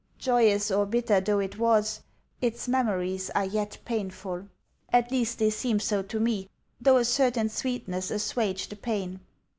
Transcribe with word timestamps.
Joyous 0.17 0.71
or 0.71 0.87
bitter 0.87 1.21
though 1.21 1.37
it 1.37 1.59
was, 1.59 2.01
its 2.41 2.67
memories 2.67 3.29
are 3.35 3.45
yet 3.45 3.77
painful. 3.85 4.47
At 4.91 5.11
least 5.11 5.37
they 5.37 5.51
seem 5.51 5.79
so 5.79 6.01
to 6.01 6.19
me, 6.19 6.49
though 6.79 6.97
a 6.97 7.05
certain 7.05 7.49
sweetness 7.49 8.09
assuaged 8.09 8.71
the 8.71 8.77
pain. 8.77 9.19